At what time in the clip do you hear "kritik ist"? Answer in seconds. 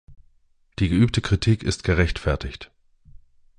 1.21-1.83